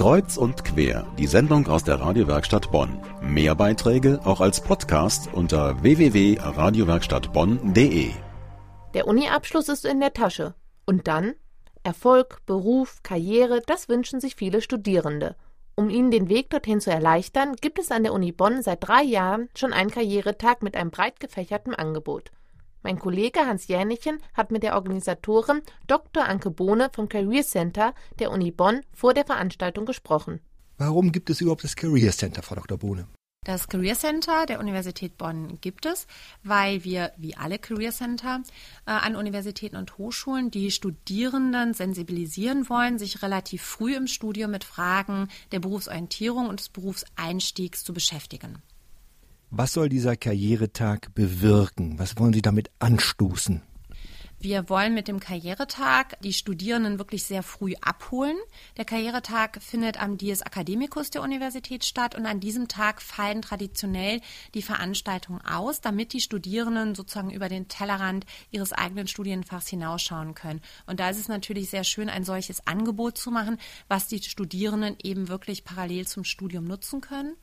Kreuz 0.00 0.36
und 0.38 0.64
quer, 0.64 1.06
die 1.18 1.26
Sendung 1.26 1.68
aus 1.68 1.84
der 1.84 2.00
Radiowerkstatt 2.00 2.72
Bonn. 2.72 3.02
Mehr 3.20 3.54
Beiträge 3.54 4.18
auch 4.24 4.40
als 4.40 4.62
Podcast 4.62 5.28
unter 5.34 5.82
www.radiowerkstattbonn.de. 5.82 8.08
Der 8.94 9.06
Uni-Abschluss 9.06 9.68
ist 9.68 9.84
in 9.84 10.00
der 10.00 10.14
Tasche. 10.14 10.54
Und 10.86 11.06
dann? 11.06 11.34
Erfolg, 11.82 12.38
Beruf, 12.46 13.00
Karriere, 13.02 13.60
das 13.66 13.90
wünschen 13.90 14.20
sich 14.20 14.36
viele 14.36 14.62
Studierende. 14.62 15.36
Um 15.74 15.90
ihnen 15.90 16.10
den 16.10 16.30
Weg 16.30 16.48
dorthin 16.48 16.80
zu 16.80 16.90
erleichtern, 16.90 17.54
gibt 17.60 17.78
es 17.78 17.90
an 17.90 18.02
der 18.02 18.14
Uni 18.14 18.32
Bonn 18.32 18.62
seit 18.62 18.82
drei 18.82 19.02
Jahren 19.02 19.50
schon 19.54 19.74
einen 19.74 19.90
Karrieretag 19.90 20.62
mit 20.62 20.76
einem 20.76 20.90
breit 20.90 21.20
gefächerten 21.20 21.74
Angebot. 21.74 22.32
Mein 22.82 22.98
Kollege 22.98 23.40
Hans 23.40 23.68
Jänichen 23.68 24.18
hat 24.32 24.50
mit 24.50 24.62
der 24.62 24.74
Organisatorin 24.74 25.60
Dr. 25.86 26.24
Anke 26.24 26.50
Bohne 26.50 26.90
vom 26.94 27.08
Career 27.08 27.42
Center 27.42 27.94
der 28.18 28.30
Uni 28.30 28.50
Bonn 28.50 28.80
vor 28.92 29.12
der 29.12 29.26
Veranstaltung 29.26 29.84
gesprochen. 29.84 30.40
Warum 30.78 31.12
gibt 31.12 31.28
es 31.28 31.42
überhaupt 31.42 31.64
das 31.64 31.76
Career 31.76 32.10
Center, 32.10 32.42
Frau 32.42 32.54
Dr. 32.54 32.78
Bohne? 32.78 33.06
Das 33.44 33.68
Career 33.68 33.94
Center 33.94 34.46
der 34.46 34.60
Universität 34.60 35.18
Bonn 35.18 35.58
gibt 35.60 35.84
es, 35.86 36.06
weil 36.42 36.84
wir, 36.84 37.12
wie 37.16 37.36
alle 37.36 37.58
Career 37.58 37.90
Center 37.90 38.42
äh, 38.86 38.90
an 38.90 39.16
Universitäten 39.16 39.76
und 39.76 39.96
Hochschulen, 39.98 40.50
die 40.50 40.70
Studierenden 40.70 41.72
sensibilisieren 41.74 42.68
wollen, 42.68 42.98
sich 42.98 43.22
relativ 43.22 43.62
früh 43.62 43.94
im 43.94 44.06
Studium 44.06 44.50
mit 44.50 44.64
Fragen 44.64 45.28
der 45.52 45.60
Berufsorientierung 45.60 46.48
und 46.48 46.60
des 46.60 46.68
Berufseinstiegs 46.68 47.82
zu 47.82 47.94
beschäftigen. 47.94 48.62
Was 49.52 49.72
soll 49.72 49.88
dieser 49.88 50.16
Karrieretag 50.16 51.12
bewirken? 51.12 51.98
Was 51.98 52.16
wollen 52.16 52.32
Sie 52.32 52.40
damit 52.40 52.70
anstoßen? 52.78 53.62
Wir 54.38 54.68
wollen 54.68 54.94
mit 54.94 55.08
dem 55.08 55.18
Karrieretag 55.18 56.18
die 56.22 56.32
Studierenden 56.32 56.98
wirklich 56.98 57.24
sehr 57.24 57.42
früh 57.42 57.74
abholen. 57.80 58.36
Der 58.76 58.84
Karrieretag 58.84 59.60
findet 59.60 60.00
am 60.00 60.16
Dies 60.16 60.40
Academicus 60.40 61.10
der 61.10 61.22
Universität 61.22 61.84
statt 61.84 62.14
und 62.14 62.26
an 62.26 62.38
diesem 62.38 62.68
Tag 62.68 63.02
fallen 63.02 63.42
traditionell 63.42 64.20
die 64.54 64.62
Veranstaltungen 64.62 65.44
aus, 65.44 65.80
damit 65.80 66.12
die 66.12 66.20
Studierenden 66.20 66.94
sozusagen 66.94 67.32
über 67.32 67.48
den 67.48 67.66
Tellerrand 67.66 68.26
ihres 68.52 68.72
eigenen 68.72 69.08
Studienfachs 69.08 69.66
hinausschauen 69.66 70.34
können. 70.34 70.62
Und 70.86 71.00
da 71.00 71.10
ist 71.10 71.18
es 71.18 71.28
natürlich 71.28 71.70
sehr 71.70 71.84
schön, 71.84 72.08
ein 72.08 72.24
solches 72.24 72.68
Angebot 72.68 73.18
zu 73.18 73.32
machen, 73.32 73.58
was 73.88 74.06
die 74.06 74.22
Studierenden 74.22 74.96
eben 75.02 75.28
wirklich 75.28 75.64
parallel 75.64 76.06
zum 76.06 76.22
Studium 76.22 76.64
nutzen 76.64 77.00
können. 77.00 77.34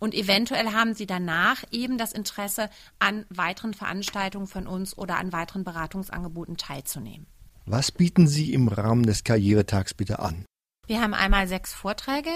Und 0.00 0.14
eventuell 0.14 0.72
haben 0.72 0.94
Sie 0.94 1.06
danach 1.06 1.62
eben 1.70 1.98
das 1.98 2.12
Interesse, 2.12 2.70
an 2.98 3.26
weiteren 3.28 3.74
Veranstaltungen 3.74 4.46
von 4.46 4.66
uns 4.66 4.96
oder 4.96 5.18
an 5.18 5.32
weiteren 5.32 5.62
Beratungsangeboten 5.62 6.56
teilzunehmen. 6.56 7.26
Was 7.66 7.92
bieten 7.92 8.26
Sie 8.26 8.52
im 8.52 8.68
Rahmen 8.68 9.04
des 9.04 9.22
Karrieretags 9.22 9.94
bitte 9.94 10.18
an? 10.18 10.46
Wir 10.86 11.02
haben 11.02 11.14
einmal 11.14 11.46
sechs 11.46 11.72
Vorträge 11.72 12.30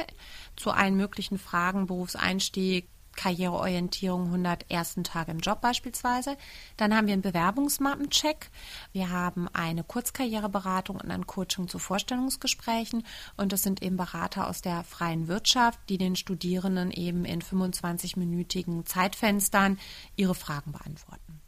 zu 0.54 0.70
allen 0.70 0.94
möglichen 0.94 1.38
Fragen, 1.38 1.86
Berufseinstieg, 1.86 2.88
Karriereorientierung 3.16 4.26
100 4.26 4.70
ersten 4.70 5.04
Tage 5.04 5.32
im 5.32 5.38
Job 5.38 5.60
beispielsweise. 5.60 6.36
Dann 6.76 6.94
haben 6.94 7.06
wir 7.06 7.12
einen 7.12 7.22
Bewerbungsmappencheck. 7.22 8.50
Wir 8.92 9.10
haben 9.10 9.48
eine 9.52 9.84
Kurzkarriereberatung 9.84 10.96
und 10.96 11.10
ein 11.10 11.26
Coaching 11.26 11.68
zu 11.68 11.78
Vorstellungsgesprächen. 11.78 13.04
Und 13.36 13.52
das 13.52 13.62
sind 13.62 13.82
eben 13.82 13.96
Berater 13.96 14.48
aus 14.48 14.62
der 14.62 14.84
freien 14.84 15.28
Wirtschaft, 15.28 15.78
die 15.88 15.98
den 15.98 16.16
Studierenden 16.16 16.90
eben 16.90 17.24
in 17.24 17.40
25-minütigen 17.40 18.84
Zeitfenstern 18.84 19.78
ihre 20.16 20.34
Fragen 20.34 20.72
beantworten. 20.72 21.40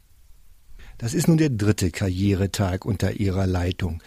Das 0.97 1.13
ist 1.13 1.27
nun 1.27 1.37
der 1.37 1.49
dritte 1.49 1.91
Karrieretag 1.91 2.83
unter 2.85 3.13
Ihrer 3.13 3.45
Leitung. 3.45 4.01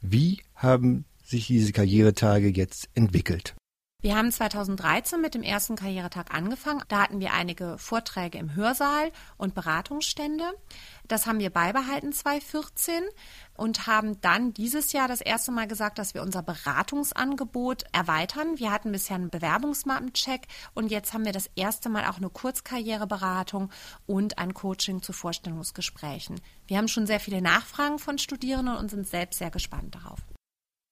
Wie 0.00 0.42
haben 0.54 1.04
sich 1.24 1.46
diese 1.46 1.72
Karrieretage 1.72 2.48
jetzt 2.48 2.88
entwickelt? 2.94 3.54
Wir 4.00 4.16
haben 4.16 4.30
2013 4.30 5.20
mit 5.20 5.34
dem 5.34 5.42
ersten 5.42 5.74
Karrieretag 5.74 6.32
angefangen. 6.32 6.84
Da 6.86 7.02
hatten 7.02 7.18
wir 7.18 7.32
einige 7.32 7.78
Vorträge 7.78 8.38
im 8.38 8.54
Hörsaal 8.54 9.10
und 9.38 9.56
Beratungsstände. 9.56 10.44
Das 11.08 11.26
haben 11.26 11.40
wir 11.40 11.50
beibehalten 11.50 12.12
2014 12.12 13.02
und 13.56 13.88
haben 13.88 14.20
dann 14.20 14.54
dieses 14.54 14.92
Jahr 14.92 15.08
das 15.08 15.20
erste 15.20 15.50
Mal 15.50 15.66
gesagt, 15.66 15.98
dass 15.98 16.14
wir 16.14 16.22
unser 16.22 16.44
Beratungsangebot 16.44 17.86
erweitern. 17.90 18.60
Wir 18.60 18.70
hatten 18.70 18.92
bisher 18.92 19.16
einen 19.16 19.30
Bewerbungsmappencheck 19.30 20.46
und 20.74 20.92
jetzt 20.92 21.12
haben 21.12 21.24
wir 21.24 21.32
das 21.32 21.50
erste 21.56 21.88
Mal 21.88 22.04
auch 22.04 22.18
eine 22.18 22.30
Kurzkarriereberatung 22.30 23.68
und 24.06 24.38
ein 24.38 24.54
Coaching 24.54 25.02
zu 25.02 25.12
Vorstellungsgesprächen. 25.12 26.40
Wir 26.68 26.78
haben 26.78 26.86
schon 26.86 27.08
sehr 27.08 27.18
viele 27.18 27.42
Nachfragen 27.42 27.98
von 27.98 28.18
Studierenden 28.18 28.76
und 28.76 28.92
sind 28.92 29.08
selbst 29.08 29.38
sehr 29.38 29.50
gespannt 29.50 29.96
darauf. 29.96 30.20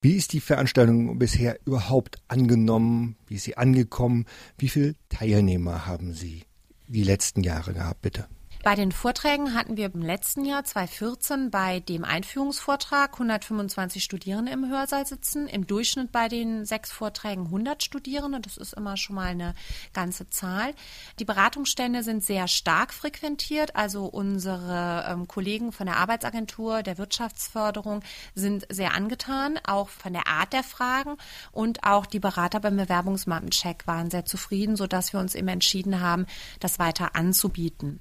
Wie 0.06 0.14
ist 0.14 0.34
die 0.34 0.40
Veranstaltung 0.40 1.18
bisher 1.18 1.58
überhaupt 1.66 2.22
angenommen? 2.28 3.16
Wie 3.26 3.34
ist 3.34 3.42
sie 3.42 3.56
angekommen? 3.56 4.24
Wie 4.56 4.68
viele 4.68 4.94
Teilnehmer 5.08 5.84
haben 5.84 6.12
Sie 6.12 6.44
die 6.86 7.02
letzten 7.02 7.42
Jahre 7.42 7.74
gehabt, 7.74 8.02
bitte? 8.02 8.28
Bei 8.66 8.74
den 8.74 8.90
Vorträgen 8.90 9.54
hatten 9.54 9.76
wir 9.76 9.86
im 9.94 10.02
letzten 10.02 10.44
Jahr 10.44 10.64
2014 10.64 11.52
bei 11.52 11.78
dem 11.78 12.02
Einführungsvortrag 12.02 13.12
125 13.12 14.02
Studierende 14.02 14.50
im 14.50 14.68
Hörsaal 14.68 15.06
sitzen, 15.06 15.46
im 15.46 15.68
Durchschnitt 15.68 16.10
bei 16.10 16.26
den 16.26 16.64
sechs 16.64 16.90
Vorträgen 16.90 17.44
100 17.44 17.84
Studierende. 17.84 18.40
Das 18.40 18.56
ist 18.56 18.72
immer 18.72 18.96
schon 18.96 19.14
mal 19.14 19.28
eine 19.28 19.54
ganze 19.92 20.28
Zahl. 20.30 20.74
Die 21.20 21.24
Beratungsstände 21.24 22.02
sind 22.02 22.24
sehr 22.24 22.48
stark 22.48 22.92
frequentiert. 22.92 23.76
Also 23.76 24.06
unsere 24.06 25.06
ähm, 25.08 25.28
Kollegen 25.28 25.70
von 25.70 25.86
der 25.86 25.98
Arbeitsagentur, 25.98 26.82
der 26.82 26.98
Wirtschaftsförderung 26.98 28.02
sind 28.34 28.66
sehr 28.68 28.94
angetan, 28.94 29.60
auch 29.64 29.90
von 29.90 30.12
der 30.12 30.26
Art 30.26 30.52
der 30.52 30.64
Fragen. 30.64 31.18
Und 31.52 31.84
auch 31.84 32.04
die 32.04 32.18
Berater 32.18 32.58
beim 32.58 32.76
Bewerbungsmappencheck 32.76 33.86
waren 33.86 34.10
sehr 34.10 34.24
zufrieden, 34.24 34.74
sodass 34.74 35.12
wir 35.12 35.20
uns 35.20 35.36
eben 35.36 35.46
entschieden 35.46 36.00
haben, 36.00 36.26
das 36.58 36.80
weiter 36.80 37.14
anzubieten. 37.14 38.00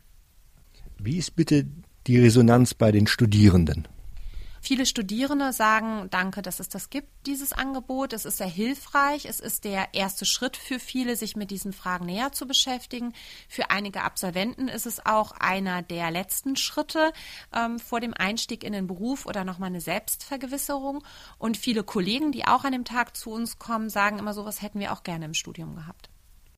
Wie 1.00 1.17
ist 1.17 1.35
bitte 1.35 1.66
die 2.07 2.19
Resonanz 2.19 2.73
bei 2.73 2.91
den 2.91 3.07
Studierenden? 3.07 3.88
Viele 4.66 4.88
Studierende 4.88 5.53
sagen, 5.53 6.07
danke, 6.09 6.41
dass 6.41 6.59
es 6.59 6.69
das 6.69 6.89
gibt, 6.89 7.28
dieses 7.28 7.53
Angebot. 7.53 8.13
Es 8.13 8.25
ist 8.25 8.38
sehr 8.38 8.47
hilfreich. 8.47 9.25
Es 9.25 9.39
ist 9.39 9.63
der 9.63 9.94
erste 9.94 10.25
Schritt 10.25 10.57
für 10.57 10.79
viele, 10.79 11.16
sich 11.16 11.35
mit 11.35 11.51
diesen 11.51 11.72
Fragen 11.72 12.07
näher 12.07 12.31
zu 12.31 12.47
beschäftigen. 12.47 13.13
Für 13.47 13.69
einige 13.69 14.01
Absolventen 14.01 14.67
ist 14.67 14.88
es 14.88 15.05
auch 15.05 15.34
einer 15.34 15.84
der 15.84 16.09
letzten 16.09 16.55
Schritte 16.55 17.13
ähm, 17.53 17.78
vor 17.78 18.00
dem 18.00 18.16
Einstieg 18.16 18.63
in 18.63 18.73
den 18.73 18.88
Beruf 18.88 19.28
oder 19.28 19.44
nochmal 19.44 19.69
eine 19.69 19.81
Selbstvergewisserung. 19.81 21.03
Und 21.38 21.57
viele 21.57 21.84
Kollegen, 21.84 22.31
die 22.31 22.47
auch 22.47 22.63
an 22.63 22.72
dem 22.72 22.85
Tag 22.85 23.16
zu 23.16 23.29
uns 23.29 23.59
kommen, 23.59 23.91
sagen 23.91 24.17
immer 24.17 24.34
so, 24.34 24.45
was 24.45 24.63
hätten 24.63 24.79
wir 24.79 24.94
auch 24.94 25.03
gerne 25.03 25.25
im 25.25 25.35
Studium 25.35 25.75
gehabt. 25.75 26.09